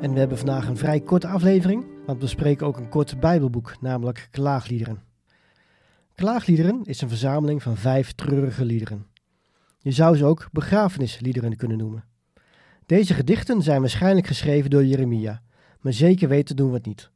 [0.00, 3.76] En we hebben vandaag een vrij korte aflevering, want we spreken ook een kort Bijbelboek,
[3.80, 5.02] namelijk Klaagliederen.
[6.14, 9.06] Klaagliederen is een verzameling van vijf treurige liederen.
[9.78, 12.04] Je zou ze ook begrafenisliederen kunnen noemen.
[12.86, 15.42] Deze gedichten zijn waarschijnlijk geschreven door Jeremia,
[15.80, 17.10] maar zeker weten doen we het niet.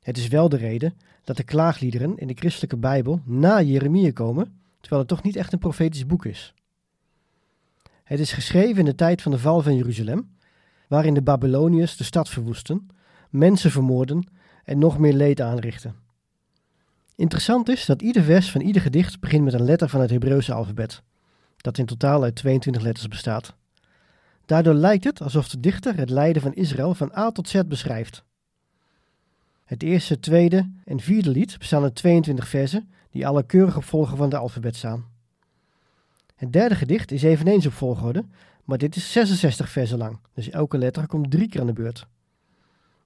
[0.00, 4.60] Het is wel de reden dat de klaagliederen in de christelijke Bijbel na Jeremia komen,
[4.80, 6.54] terwijl het toch niet echt een profetisch boek is.
[8.04, 10.36] Het is geschreven in de tijd van de val van Jeruzalem
[10.88, 12.88] waarin de Babyloniërs de stad verwoesten,
[13.30, 14.30] mensen vermoorden
[14.64, 15.94] en nog meer leed aanrichten.
[17.14, 20.52] Interessant is dat ieder vers van ieder gedicht begint met een letter van het Hebreeuwse
[20.52, 21.02] alfabet,
[21.56, 23.54] dat in totaal uit 22 letters bestaat.
[24.46, 28.24] Daardoor lijkt het alsof de dichter het lijden van Israël van A tot Z beschrijft.
[29.64, 34.16] Het eerste, tweede en vierde lied bestaan uit 22 versen die alle keurig op volgorde
[34.16, 35.06] van het alfabet staan.
[36.36, 38.24] Het derde gedicht is eveneens op volgorde,
[38.68, 42.06] maar dit is 66 versen lang, dus elke letter komt drie keer aan de beurt.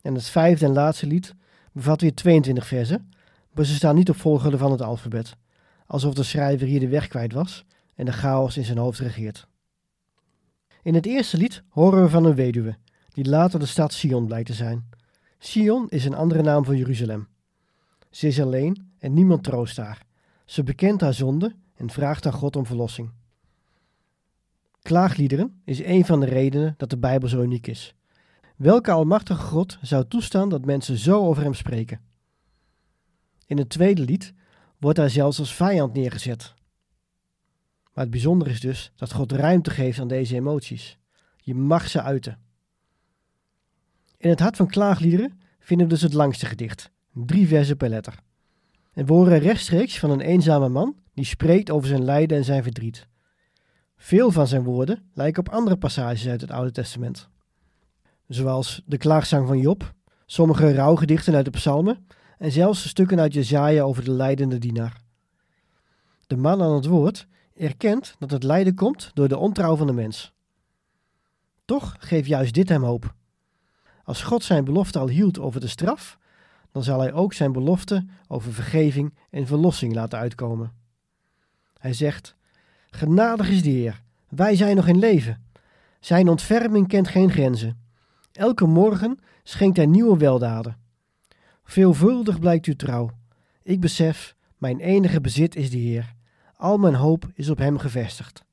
[0.00, 1.34] En het vijfde en laatste lied
[1.72, 3.12] bevat weer 22 versen,
[3.52, 5.36] maar ze staan niet op volgorde van het alfabet,
[5.86, 7.64] alsof de schrijver hier de weg kwijt was
[7.94, 9.46] en de chaos in zijn hoofd regeert.
[10.82, 12.76] In het eerste lied horen we van een weduwe,
[13.08, 14.88] die later de stad Sion blijkt te zijn.
[15.38, 17.28] Sion is een andere naam voor Jeruzalem.
[18.10, 20.06] Ze is alleen en niemand troost haar.
[20.44, 23.10] Ze bekent haar zonde en vraagt aan God om verlossing.
[24.82, 27.94] Klaagliederen is een van de redenen dat de Bijbel zo uniek is.
[28.56, 32.00] Welke almachtige God zou toestaan dat mensen zo over hem spreken?
[33.46, 34.32] In het tweede lied
[34.78, 36.54] wordt hij zelfs als vijand neergezet.
[37.92, 40.98] Maar het bijzondere is dus dat God ruimte geeft aan deze emoties.
[41.36, 42.38] Je mag ze uiten.
[44.16, 48.18] In het hart van klaagliederen vinden we dus het langste gedicht, drie versen per letter.
[48.92, 52.62] En we horen rechtstreeks van een eenzame man die spreekt over zijn lijden en zijn
[52.62, 53.10] verdriet.
[54.04, 57.28] Veel van zijn woorden lijken op andere passages uit het Oude Testament.
[58.28, 59.92] Zoals de klaagzang van Job,
[60.26, 62.06] sommige rouwgedichten uit de psalmen
[62.38, 65.00] en zelfs stukken uit Jezaja over de lijdende dienaar.
[66.26, 67.26] De man aan het woord
[67.56, 70.32] erkent dat het lijden komt door de ontrouw van de mens.
[71.64, 73.14] Toch geeft juist dit hem hoop.
[74.04, 76.18] Als God zijn belofte al hield over de straf,
[76.72, 80.72] dan zal hij ook zijn belofte over vergeving en verlossing laten uitkomen.
[81.78, 82.36] Hij zegt:
[82.94, 85.44] Genadig is de Heer, wij zijn nog in leven.
[86.00, 87.78] Zijn ontferming kent geen grenzen.
[88.32, 90.76] Elke morgen schenkt hij nieuwe weldaden.
[91.64, 93.10] Veelvuldig blijkt uw trouw.
[93.62, 96.14] Ik besef, mijn enige bezit is de Heer.
[96.56, 98.44] Al mijn hoop is op Hem gevestigd.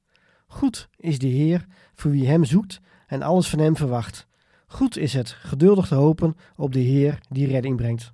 [0.48, 4.28] Goed is de Heer voor wie Hem zoekt en alles van Hem verwacht.
[4.68, 8.14] Goed is het geduldig te hopen op de Heer die redding brengt.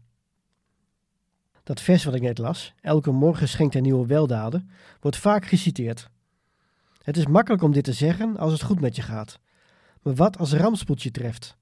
[1.64, 4.70] Dat vers wat ik net las, elke morgen schenkt hij nieuwe weldaden,
[5.00, 6.14] wordt vaak geciteerd.
[7.06, 9.40] Het is makkelijk om dit te zeggen als het goed met je gaat.
[10.02, 11.58] Maar wat als rampspoed je treft?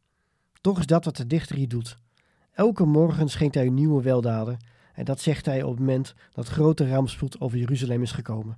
[0.61, 1.97] Toch is dat wat de dichter hier doet.
[2.51, 4.57] Elke morgen schenkt hij nieuwe weldaden
[4.93, 8.57] en dat zegt hij op het moment dat grote rampspoed over Jeruzalem is gekomen.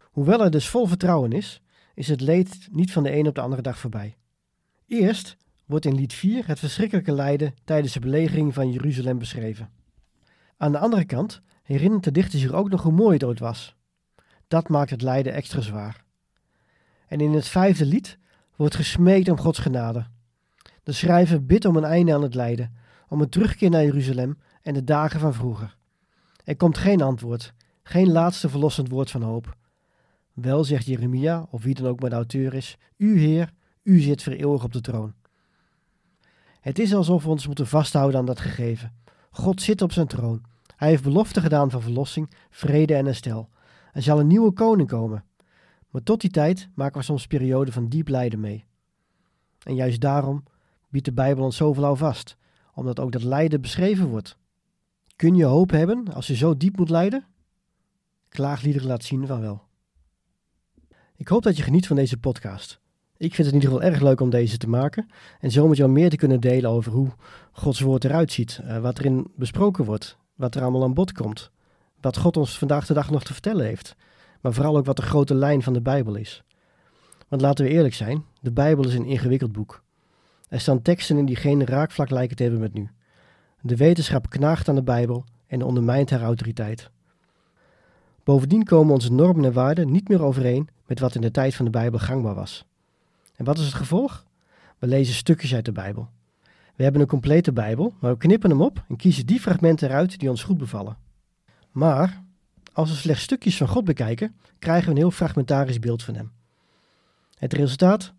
[0.00, 1.62] Hoewel er dus vol vertrouwen is,
[1.94, 4.16] is het leed niet van de een op de andere dag voorbij.
[4.86, 5.36] Eerst
[5.66, 9.70] wordt in lied 4 het verschrikkelijke lijden tijdens de belegering van Jeruzalem beschreven.
[10.56, 13.78] Aan de andere kant herinnert de dichter zich ook nog hoe mooi het ooit was.
[14.50, 16.04] Dat maakt het lijden extra zwaar.
[17.06, 18.18] En in het vijfde lied
[18.56, 20.06] wordt gesmeekt om Gods genade.
[20.82, 22.74] De schrijver bidt om een einde aan het lijden,
[23.08, 25.76] om een terugkeer naar Jeruzalem en de dagen van vroeger.
[26.44, 29.56] Er komt geen antwoord, geen laatste verlossend woord van hoop.
[30.32, 33.52] Wel zegt Jeremia, of wie dan ook maar de auteur is, U Heer,
[33.82, 35.14] U zit voor eeuwig op de troon.
[36.60, 38.94] Het is alsof we ons moeten vasthouden aan dat gegeven.
[39.30, 40.42] God zit op zijn troon.
[40.76, 43.48] Hij heeft belofte gedaan van verlossing, vrede en herstel.
[43.92, 45.24] Er zal een nieuwe koning komen.
[45.90, 48.64] Maar tot die tijd maken we soms perioden van diep lijden mee.
[49.62, 50.42] En juist daarom
[50.88, 52.36] biedt de Bijbel ons zoveel houvast,
[52.74, 54.36] omdat ook dat lijden beschreven wordt.
[55.16, 57.26] Kun je hoop hebben als je zo diep moet lijden?
[58.28, 59.62] Klaagliederen laat zien van wel.
[61.16, 62.80] Ik hoop dat je geniet van deze podcast.
[63.16, 65.08] Ik vind het in ieder geval erg leuk om deze te maken
[65.40, 67.08] en zo met jou meer te kunnen delen over hoe
[67.52, 71.50] Gods woord eruit ziet, uh, wat erin besproken wordt, wat er allemaal aan bod komt,
[72.00, 73.96] wat God ons vandaag de dag nog te vertellen heeft,
[74.40, 76.42] maar vooral ook wat de grote lijn van de Bijbel is.
[77.28, 79.82] Want laten we eerlijk zijn, de Bijbel is een ingewikkeld boek.
[80.48, 82.90] Er staan teksten in die geen raakvlak lijken te hebben met nu.
[83.60, 86.90] De wetenschap knaagt aan de Bijbel en ondermijnt haar autoriteit.
[88.24, 91.64] Bovendien komen onze normen en waarden niet meer overeen met wat in de tijd van
[91.64, 92.64] de Bijbel gangbaar was.
[93.36, 94.24] En wat is het gevolg?
[94.78, 96.08] We lezen stukjes uit de Bijbel.
[96.76, 100.18] We hebben een complete Bijbel, maar we knippen hem op en kiezen die fragmenten eruit
[100.18, 100.96] die ons goed bevallen.
[101.70, 102.22] Maar
[102.72, 106.32] als we slechts stukjes van God bekijken, krijgen we een heel fragmentarisch beeld van Hem.
[107.38, 108.12] Het resultaat?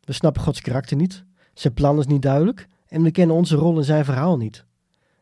[0.00, 3.76] We snappen Gods karakter niet, zijn plan is niet duidelijk en we kennen onze rol
[3.76, 4.64] in zijn verhaal niet.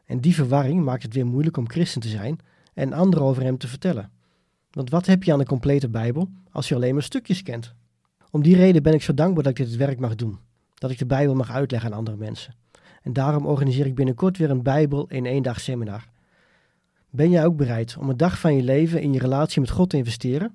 [0.04, 2.38] En die verwarring maakt het weer moeilijk om christen te zijn
[2.74, 4.10] en anderen over Hem te vertellen.
[4.70, 7.74] Want wat heb je aan een complete Bijbel als je alleen maar stukjes kent?
[8.30, 10.38] Om die reden ben ik zo dankbaar dat ik dit werk mag doen.
[10.74, 12.54] Dat ik de Bijbel mag uitleggen aan andere mensen.
[13.02, 16.08] En daarom organiseer ik binnenkort weer een Bijbel in één dag seminar.
[17.14, 19.90] Ben jij ook bereid om een dag van je leven in je relatie met God
[19.90, 20.54] te investeren?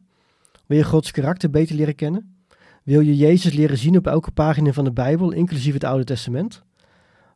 [0.66, 2.36] Wil je Gods karakter beter leren kennen?
[2.84, 6.64] Wil je Jezus leren zien op elke pagina van de Bijbel, inclusief het Oude Testament?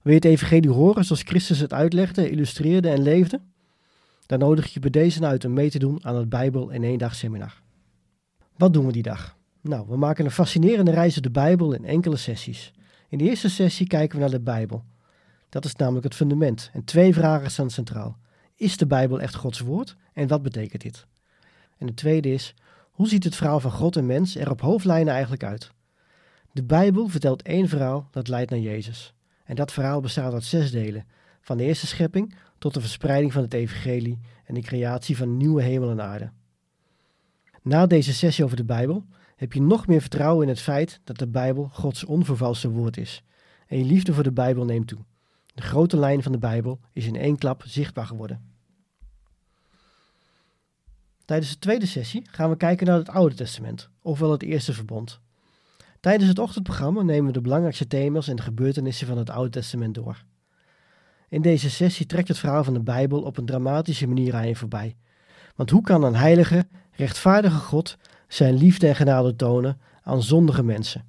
[0.01, 3.41] Wil je het evangelie horen zoals Christus het uitlegde, illustreerde en leefde?
[4.25, 6.83] Dan nodig ik je bij deze uit om mee te doen aan het Bijbel in
[6.83, 7.61] één dag seminar.
[8.57, 9.37] Wat doen we die dag?
[9.61, 12.73] Nou, we maken een fascinerende reis door de Bijbel in enkele sessies.
[13.09, 14.83] In de eerste sessie kijken we naar de Bijbel.
[15.49, 16.69] Dat is namelijk het fundament.
[16.73, 18.17] En twee vragen staan centraal.
[18.61, 21.05] Is de Bijbel echt Gods woord en wat betekent dit?
[21.77, 22.53] En de tweede is,
[22.91, 25.71] hoe ziet het verhaal van God en mens er op hoofdlijnen eigenlijk uit?
[26.51, 29.13] De Bijbel vertelt één verhaal dat leidt naar Jezus.
[29.43, 31.05] En dat verhaal bestaat uit zes delen,
[31.41, 35.61] van de eerste schepping tot de verspreiding van het evangelie en de creatie van nieuwe
[35.61, 36.31] hemel en aarde.
[37.61, 39.05] Na deze sessie over de Bijbel
[39.35, 43.23] heb je nog meer vertrouwen in het feit dat de Bijbel Gods onvervalste woord is.
[43.67, 44.99] En je liefde voor de Bijbel neemt toe.
[45.53, 48.50] De grote lijn van de Bijbel is in één klap zichtbaar geworden.
[51.31, 55.19] Tijdens de tweede sessie gaan we kijken naar het Oude Testament, ofwel het Eerste Verbond.
[55.99, 59.95] Tijdens het ochtendprogramma nemen we de belangrijkste thema's en de gebeurtenissen van het Oude Testament
[59.95, 60.23] door.
[61.29, 64.55] In deze sessie trekt het verhaal van de Bijbel op een dramatische manier aan je
[64.55, 64.95] voorbij.
[65.55, 67.97] Want hoe kan een heilige, rechtvaardige God
[68.27, 71.05] zijn liefde en genade tonen aan zondige mensen?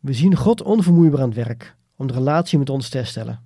[0.00, 3.40] We zien God onvermoeibaar aan het werk om de relatie met ons te herstellen.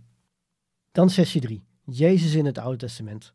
[0.93, 1.63] Dan sessie 3.
[1.85, 3.33] Jezus in het Oude Testament.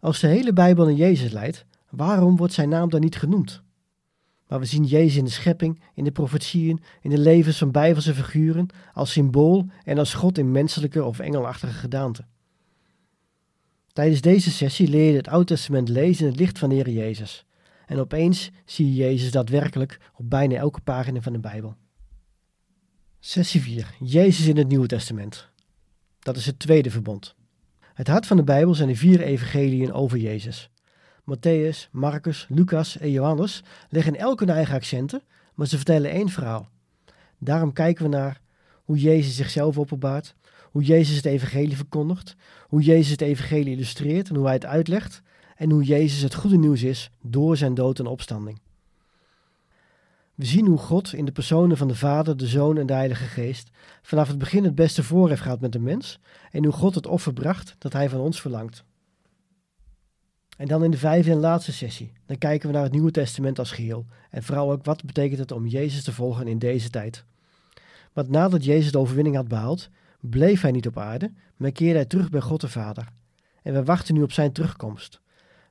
[0.00, 1.66] Als de hele Bijbel naar Jezus leidt,
[1.96, 3.62] waarom wordt zijn naam dan niet genoemd?
[4.48, 8.14] Maar we zien Jezus in de schepping, in de profetieën, in de levens van Bijbelse
[8.14, 12.24] figuren, als symbool en als God in menselijke of engelachtige gedaante.
[13.92, 16.90] Tijdens deze sessie leer je het Oude Testament lezen in het licht van de Heer
[16.90, 17.46] Jezus.
[17.86, 21.76] En opeens zie je Jezus daadwerkelijk op bijna elke pagina van de Bijbel.
[23.18, 23.94] Sessie 4.
[24.00, 25.48] Jezus in het Nieuwe Testament.
[26.18, 27.34] Dat is het tweede verbond.
[27.94, 30.70] Het hart van de Bijbel zijn de vier evangeliën over Jezus.
[31.26, 35.22] Matthäus, Marcus, Lucas en Johannes leggen elk hun eigen accenten,
[35.54, 36.68] maar ze vertellen één verhaal.
[37.38, 38.40] Daarom kijken we naar
[38.84, 40.34] hoe Jezus zichzelf openbaart,
[40.70, 42.36] hoe Jezus het evangelie verkondigt,
[42.68, 45.22] hoe Jezus het evangelie illustreert en hoe hij het uitlegt,
[45.56, 48.60] en hoe Jezus het goede nieuws is door zijn dood en opstanding.
[50.34, 53.24] We zien hoe God in de personen van de Vader, de Zoon en de Heilige
[53.24, 53.70] Geest
[54.02, 56.18] vanaf het begin het beste voor heeft gehad met de mens
[56.50, 58.84] en hoe God het offer bracht dat hij van ons verlangt.
[60.56, 63.58] En dan in de vijfde en laatste sessie, dan kijken we naar het Nieuwe Testament
[63.58, 67.24] als geheel en vooral ook wat betekent het om Jezus te volgen in deze tijd.
[68.12, 69.88] Want nadat Jezus de overwinning had behaald,
[70.20, 73.08] bleef hij niet op aarde, maar keerde hij terug bij God de Vader.
[73.62, 75.20] En we wachten nu op zijn terugkomst.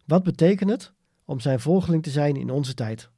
[0.06, 0.92] Wat betekent het
[1.26, 3.10] om zijn volgeling te zijn in onze tijd?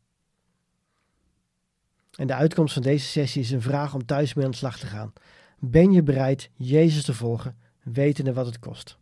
[2.16, 4.80] En de uitkomst van deze sessie is een vraag om thuis mee aan de slag
[4.80, 5.14] te gaan.
[5.60, 8.98] Ben je bereid Jezus te volgen, wetende wat het kost?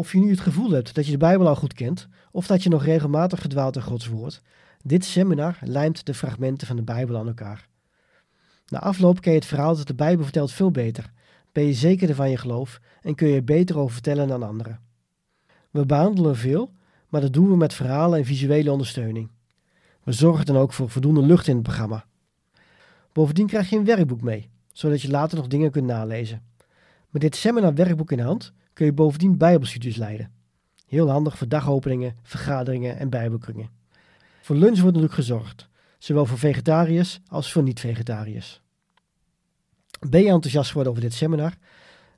[0.00, 2.62] Of je nu het gevoel hebt dat je de Bijbel al goed kent, of dat
[2.62, 4.42] je nog regelmatig gedwaalt in Gods woord,
[4.82, 7.68] dit seminar lijmt de fragmenten van de Bijbel aan elkaar.
[8.68, 11.12] Na afloop ken je het verhaal dat de Bijbel vertelt veel beter,
[11.52, 14.80] ben je zekerder van je geloof en kun je er beter over vertellen dan anderen.
[15.70, 16.70] We behandelen veel,
[17.08, 19.30] maar dat doen we met verhalen en visuele ondersteuning.
[20.04, 22.04] We zorgen dan ook voor voldoende lucht in het programma.
[23.12, 26.42] Bovendien krijg je een werkboek mee, zodat je later nog dingen kunt nalezen.
[27.10, 30.30] Met dit seminar werkboek in de hand kun je bovendien bijbelstudies leiden.
[30.86, 33.70] Heel handig voor dagopeningen, vergaderingen en bijbelkringen.
[34.40, 35.68] Voor lunch wordt natuurlijk gezorgd,
[35.98, 38.60] zowel voor vegetariërs als voor niet-vegetariërs.
[40.08, 41.54] Ben je enthousiast geworden over dit seminar?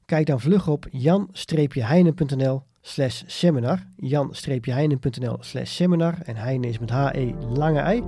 [0.05, 3.87] Kijk dan vlug op jan-heinen.nl slash seminar.
[3.97, 6.19] jan-heinen.nl slash seminar.
[6.23, 8.03] En Heinen is met H-E lange I.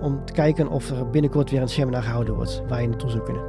[0.00, 3.22] Om te kijken of er binnenkort weer een seminar gehouden wordt waar je naartoe zou
[3.22, 3.42] kunnen.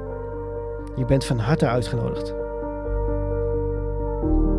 [0.96, 2.39] Je bent van harte uitgenodigd.
[4.22, 4.59] you